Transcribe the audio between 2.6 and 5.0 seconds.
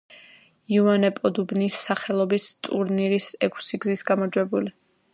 ტურნირის ექვსგზის გამარჯვებული.